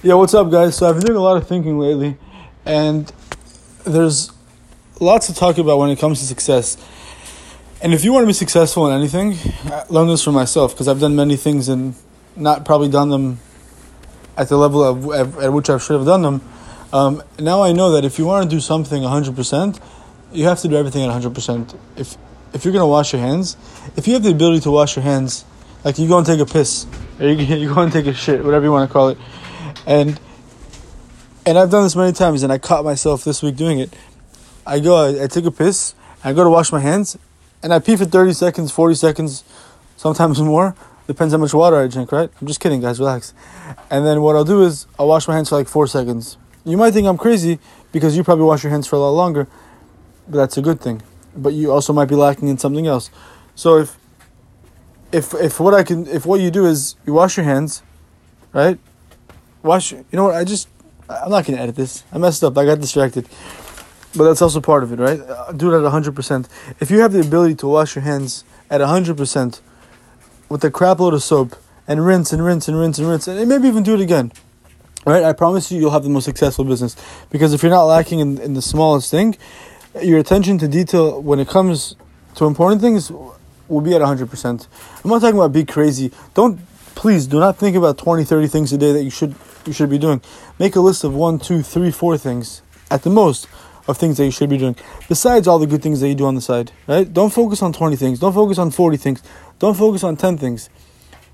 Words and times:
Yeah, 0.00 0.14
what's 0.14 0.32
up, 0.32 0.48
guys? 0.48 0.76
So 0.76 0.88
I've 0.88 0.94
been 0.94 1.06
doing 1.06 1.16
a 1.16 1.20
lot 1.20 1.38
of 1.38 1.48
thinking 1.48 1.76
lately, 1.76 2.16
and 2.64 3.12
there's 3.82 4.30
lots 5.00 5.26
to 5.26 5.34
talk 5.34 5.58
about 5.58 5.80
when 5.80 5.90
it 5.90 5.98
comes 5.98 6.20
to 6.20 6.24
success. 6.24 6.76
And 7.82 7.92
if 7.92 8.04
you 8.04 8.12
want 8.12 8.22
to 8.22 8.28
be 8.28 8.32
successful 8.32 8.88
in 8.88 8.96
anything, 8.96 9.36
I 9.64 9.86
learn 9.88 10.06
this 10.06 10.22
from 10.22 10.34
myself 10.34 10.72
because 10.72 10.86
I've 10.86 11.00
done 11.00 11.16
many 11.16 11.34
things 11.34 11.68
and 11.68 11.96
not 12.36 12.64
probably 12.64 12.88
done 12.88 13.08
them 13.08 13.40
at 14.36 14.48
the 14.48 14.56
level 14.56 14.84
of, 14.84 15.04
at, 15.10 15.42
at 15.42 15.52
which 15.52 15.68
I 15.68 15.78
should 15.78 15.96
have 15.96 16.06
done 16.06 16.22
them. 16.22 16.42
Um, 16.92 17.20
now 17.40 17.64
I 17.64 17.72
know 17.72 17.90
that 17.90 18.04
if 18.04 18.20
you 18.20 18.24
want 18.24 18.48
to 18.48 18.56
do 18.56 18.60
something 18.60 19.02
100%, 19.02 19.80
you 20.32 20.44
have 20.44 20.60
to 20.60 20.68
do 20.68 20.76
everything 20.76 21.02
at 21.02 21.10
100%. 21.10 21.76
If 21.96 22.16
if 22.54 22.64
you're 22.64 22.72
gonna 22.72 22.86
wash 22.86 23.12
your 23.12 23.20
hands, 23.20 23.56
if 23.96 24.06
you 24.06 24.14
have 24.14 24.22
the 24.22 24.30
ability 24.30 24.60
to 24.60 24.70
wash 24.70 24.94
your 24.94 25.02
hands, 25.02 25.44
like 25.82 25.98
you 25.98 26.06
go 26.06 26.18
and 26.18 26.26
take 26.26 26.38
a 26.38 26.46
piss, 26.46 26.86
or 27.18 27.26
you, 27.26 27.56
you 27.56 27.74
go 27.74 27.80
and 27.80 27.92
take 27.92 28.06
a 28.06 28.14
shit, 28.14 28.44
whatever 28.44 28.64
you 28.64 28.70
want 28.70 28.88
to 28.88 28.92
call 28.92 29.08
it, 29.08 29.18
and 29.88 30.20
and 31.44 31.58
I've 31.58 31.70
done 31.70 31.82
this 31.82 31.96
many 31.96 32.12
times, 32.12 32.44
and 32.44 32.52
I 32.52 32.58
caught 32.58 32.84
myself 32.84 33.24
this 33.24 33.42
week 33.42 33.56
doing 33.56 33.80
it. 33.80 33.92
I 34.66 34.78
go, 34.80 34.96
I, 34.96 35.24
I 35.24 35.26
take 35.26 35.46
a 35.46 35.50
piss, 35.50 35.94
I 36.22 36.32
go 36.32 36.44
to 36.44 36.50
wash 36.50 36.70
my 36.70 36.80
hands, 36.80 37.18
and 37.62 37.72
I 37.72 37.78
pee 37.78 37.96
for 37.96 38.04
30 38.04 38.34
seconds, 38.34 38.70
40 38.70 38.94
seconds, 38.94 39.44
sometimes 39.96 40.40
more. 40.54 40.76
Depends 41.06 41.32
how 41.32 41.38
much 41.38 41.54
water 41.54 41.76
I 41.76 41.86
drink, 41.86 42.12
right? 42.12 42.30
I'm 42.38 42.46
just 42.46 42.60
kidding, 42.60 42.82
guys, 42.82 42.98
relax. 42.98 43.32
And 43.90 44.04
then 44.04 44.20
what 44.20 44.36
I'll 44.36 44.44
do 44.44 44.62
is 44.62 44.86
I'll 44.98 45.08
wash 45.08 45.26
my 45.26 45.34
hands 45.34 45.48
for 45.48 45.56
like 45.56 45.66
four 45.66 45.86
seconds. 45.86 46.36
You 46.66 46.76
might 46.76 46.92
think 46.92 47.08
I'm 47.08 47.16
crazy 47.16 47.58
because 47.92 48.14
you 48.14 48.22
probably 48.22 48.44
wash 48.44 48.62
your 48.62 48.70
hands 48.70 48.86
for 48.86 48.96
a 48.96 48.98
lot 48.98 49.12
longer, 49.12 49.48
but 50.28 50.36
that's 50.36 50.58
a 50.58 50.62
good 50.62 50.82
thing 50.82 51.02
but 51.38 51.54
you 51.54 51.72
also 51.72 51.92
might 51.92 52.06
be 52.06 52.14
lacking 52.14 52.48
in 52.48 52.58
something 52.58 52.86
else. 52.86 53.10
So 53.54 53.78
if 53.78 53.96
if 55.12 55.34
if 55.34 55.60
what 55.60 55.74
I 55.74 55.82
can 55.82 56.06
if 56.06 56.26
what 56.26 56.40
you 56.40 56.50
do 56.50 56.66
is 56.66 56.96
you 57.06 57.12
wash 57.14 57.36
your 57.36 57.44
hands, 57.44 57.82
right? 58.52 58.78
Wash. 59.68 59.92
You 59.92 60.04
know 60.12 60.24
what? 60.24 60.34
I 60.34 60.44
just 60.44 60.68
I'm 61.08 61.30
not 61.30 61.44
gonna 61.44 61.60
edit 61.60 61.76
this. 61.76 62.02
I 62.10 62.18
messed 62.18 62.42
up. 62.42 62.56
I 62.56 62.64
got 62.64 62.80
distracted. 62.80 63.28
But 64.16 64.24
that's 64.24 64.40
also 64.40 64.60
part 64.60 64.82
of 64.82 64.92
it, 64.92 64.98
right? 64.98 65.20
Uh, 65.20 65.52
do 65.52 65.72
it 65.72 65.84
at 65.84 65.90
hundred 65.90 66.16
percent. 66.16 66.48
If 66.80 66.90
you 66.90 67.00
have 67.00 67.12
the 67.12 67.20
ability 67.20 67.56
to 67.56 67.68
wash 67.68 67.94
your 67.94 68.02
hands 68.02 68.44
at 68.70 68.80
hundred 68.80 69.18
percent 69.18 69.60
with 70.48 70.64
a 70.64 70.70
crap 70.70 71.00
load 71.00 71.12
of 71.12 71.22
soap 71.22 71.54
and 71.86 72.04
rinse 72.04 72.32
and 72.32 72.42
rinse 72.42 72.66
and 72.66 72.78
rinse 72.78 72.98
and 72.98 73.06
rinse 73.06 73.28
and 73.28 73.46
maybe 73.48 73.68
even 73.68 73.82
do 73.82 73.94
it 73.94 74.00
again, 74.00 74.32
right? 75.04 75.22
I 75.22 75.34
promise 75.34 75.70
you, 75.70 75.78
you'll 75.78 75.90
have 75.90 76.02
the 76.02 76.08
most 76.08 76.24
successful 76.24 76.64
business 76.64 76.96
because 77.28 77.52
if 77.52 77.62
you're 77.62 77.70
not 77.70 77.84
lacking 77.84 78.20
in, 78.20 78.38
in 78.38 78.54
the 78.54 78.62
smallest 78.62 79.10
thing, 79.10 79.36
your 80.02 80.18
attention 80.18 80.56
to 80.58 80.68
detail 80.68 81.20
when 81.20 81.38
it 81.38 81.48
comes 81.48 81.94
to 82.36 82.46
important 82.46 82.80
things 82.80 83.10
will 83.10 83.82
be 83.82 83.94
at 83.94 84.00
100%. 84.00 84.66
I'm 85.04 85.10
not 85.10 85.20
talking 85.20 85.36
about 85.36 85.52
be 85.52 85.64
crazy. 85.64 86.10
Don't 86.32 86.58
please 86.94 87.26
do 87.26 87.38
not 87.38 87.56
think 87.58 87.76
about 87.76 87.98
20, 87.98 88.24
30 88.24 88.48
things 88.48 88.72
a 88.72 88.78
day 88.78 88.92
that 88.92 89.04
you 89.04 89.10
should 89.10 89.34
you 89.68 89.72
should 89.72 89.90
be 89.90 89.98
doing. 89.98 90.20
Make 90.58 90.74
a 90.74 90.80
list 90.80 91.04
of 91.04 91.14
one, 91.14 91.38
two, 91.38 91.62
three, 91.62 91.90
four 91.90 92.18
things 92.18 92.62
at 92.90 93.02
the 93.02 93.10
most 93.10 93.46
of 93.86 93.96
things 93.96 94.16
that 94.18 94.24
you 94.24 94.30
should 94.30 94.50
be 94.50 94.58
doing. 94.58 94.76
Besides 95.08 95.46
all 95.46 95.58
the 95.58 95.66
good 95.66 95.82
things 95.82 96.00
that 96.00 96.08
you 96.08 96.14
do 96.14 96.26
on 96.26 96.34
the 96.34 96.40
side, 96.40 96.72
right? 96.86 97.10
Don't 97.10 97.32
focus 97.32 97.62
on 97.62 97.72
20 97.72 97.96
things. 97.96 98.18
Don't 98.18 98.34
focus 98.34 98.58
on 98.58 98.70
40 98.70 98.96
things. 98.96 99.22
Don't 99.58 99.76
focus 99.76 100.04
on 100.04 100.16
10 100.16 100.38
things. 100.38 100.68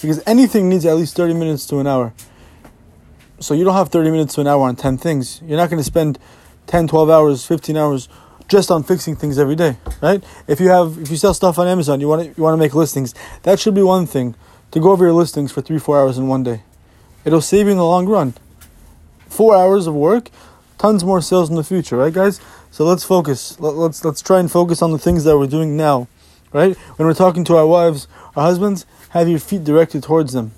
Because 0.00 0.22
anything 0.26 0.68
needs 0.68 0.86
at 0.86 0.96
least 0.96 1.14
30 1.14 1.34
minutes 1.34 1.66
to 1.66 1.78
an 1.78 1.86
hour. 1.86 2.12
So 3.38 3.54
you 3.54 3.64
don't 3.64 3.74
have 3.74 3.88
30 3.88 4.10
minutes 4.10 4.34
to 4.34 4.40
an 4.40 4.46
hour 4.46 4.62
on 4.62 4.76
10 4.76 4.98
things. 4.98 5.40
You're 5.44 5.58
not 5.58 5.70
going 5.70 5.80
to 5.80 5.84
spend 5.84 6.18
10, 6.66 6.88
12 6.88 7.10
hours, 7.10 7.46
15 7.46 7.76
hours 7.76 8.08
just 8.48 8.70
on 8.70 8.82
fixing 8.82 9.14
things 9.14 9.38
every 9.38 9.54
day, 9.54 9.76
right? 10.02 10.22
If 10.48 10.60
you 10.60 10.68
have 10.70 10.98
if 10.98 11.10
you 11.10 11.16
sell 11.16 11.32
stuff 11.32 11.58
on 11.58 11.68
Amazon, 11.68 12.00
you 12.00 12.08
want 12.08 12.22
to 12.22 12.34
you 12.36 12.42
want 12.42 12.52
to 12.52 12.58
make 12.58 12.74
listings. 12.74 13.14
That 13.44 13.60
should 13.60 13.74
be 13.74 13.82
one 13.82 14.06
thing 14.06 14.34
to 14.72 14.80
go 14.80 14.90
over 14.90 15.04
your 15.04 15.14
listings 15.14 15.52
for 15.52 15.62
3-4 15.62 16.00
hours 16.00 16.18
in 16.18 16.26
one 16.26 16.42
day. 16.42 16.62
It'll 17.24 17.40
save 17.40 17.66
you 17.66 17.72
in 17.72 17.78
the 17.78 17.84
long 17.84 18.06
run. 18.06 18.34
4 19.28 19.54
hours 19.54 19.86
of 19.86 19.94
work, 19.94 20.30
tons 20.78 21.04
more 21.04 21.20
sales 21.20 21.50
in 21.50 21.56
the 21.56 21.64
future, 21.64 21.96
right 21.96 22.12
guys? 22.12 22.40
So 22.70 22.84
let's 22.84 23.04
focus. 23.04 23.58
Let, 23.60 23.74
let's 23.74 24.04
let's 24.04 24.22
try 24.22 24.40
and 24.40 24.50
focus 24.50 24.82
on 24.82 24.92
the 24.92 24.98
things 24.98 25.24
that 25.24 25.38
we're 25.38 25.46
doing 25.46 25.76
now, 25.76 26.08
right? 26.52 26.76
When 26.96 27.06
we're 27.06 27.14
talking 27.14 27.44
to 27.44 27.56
our 27.56 27.66
wives, 27.66 28.08
our 28.36 28.44
husbands, 28.44 28.86
have 29.10 29.28
your 29.28 29.38
feet 29.38 29.64
directed 29.64 30.02
towards 30.02 30.32
them. 30.32 30.52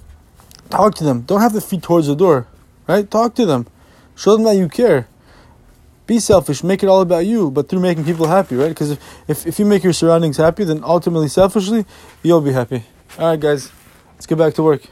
Talk 0.70 0.94
to 0.96 1.04
them. 1.04 1.22
Don't 1.22 1.40
have 1.40 1.52
the 1.52 1.60
feet 1.60 1.82
towards 1.82 2.06
the 2.06 2.14
door, 2.14 2.46
right? 2.86 3.10
Talk 3.10 3.34
to 3.36 3.46
them. 3.46 3.66
Show 4.14 4.36
them 4.36 4.44
that 4.44 4.56
you 4.56 4.68
care 4.68 5.08
be 6.06 6.18
selfish, 6.18 6.62
make 6.62 6.82
it 6.82 6.88
all 6.88 7.00
about 7.00 7.26
you, 7.26 7.50
but 7.50 7.68
through 7.68 7.80
making 7.80 8.04
people 8.04 8.26
happy, 8.26 8.56
right? 8.56 8.68
Because 8.68 8.90
if, 8.90 9.00
if, 9.28 9.46
if 9.46 9.58
you 9.58 9.64
make 9.64 9.82
your 9.84 9.92
surroundings 9.92 10.36
happy, 10.36 10.64
then 10.64 10.82
ultimately, 10.84 11.28
selfishly, 11.28 11.86
you'll 12.22 12.40
be 12.40 12.52
happy. 12.52 12.84
All 13.18 13.30
right, 13.30 13.40
guys, 13.40 13.70
let's 14.14 14.26
get 14.26 14.38
back 14.38 14.54
to 14.54 14.62
work. 14.62 14.82